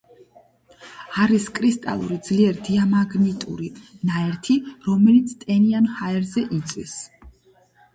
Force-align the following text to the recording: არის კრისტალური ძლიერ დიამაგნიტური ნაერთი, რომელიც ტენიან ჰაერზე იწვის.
არის 1.25 1.45
კრისტალური 1.59 2.17
ძლიერ 2.29 2.59
დიამაგნიტური 2.69 3.71
ნაერთი, 4.13 4.59
რომელიც 4.91 5.41
ტენიან 5.47 5.95
ჰაერზე 6.01 6.49
იწვის. 6.63 7.03